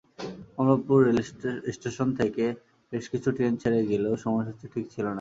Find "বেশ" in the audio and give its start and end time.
2.91-3.05